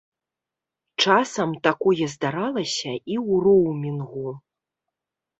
[1.03, 4.27] Часам такое здаралася і ў роўмінгу.